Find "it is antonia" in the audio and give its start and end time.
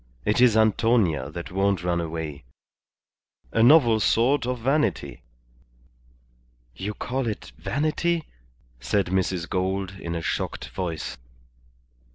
0.25-1.29